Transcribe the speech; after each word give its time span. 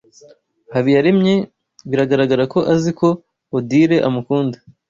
Habiyambere 0.73 1.33
biragaragara 1.89 2.43
ko 2.53 2.59
azi 2.73 2.91
ko 2.99 3.07
Odile 3.57 3.97
amukunda. 4.07 4.57